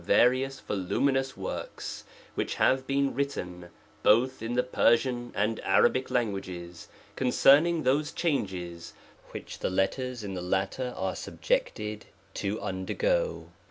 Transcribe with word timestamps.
various 0.03 0.59
voluminous 0.61 1.33
wor^ks, 1.33 2.05
>Vhich 2.35 2.55
have 2.55 2.87
been 2.87 3.13
written 3.13 3.69
both 4.01 4.41
in 4.41 4.53
the 4.55 4.63
Persian 4.63 5.31
and 5.35 5.59
Arabic 5.59 6.09
languages 6.09 6.87
concerning 7.15 7.83
those 7.83 8.11
changes 8.11 8.93
which 9.29 9.59
the 9.59 9.69
letters 9.69 10.23
in 10.23 10.33
the 10.33 10.41
latter 10.41 10.91
are 10.97 11.15
subjected 11.15 12.07
to 12.33 12.59
undergo. 12.61 13.51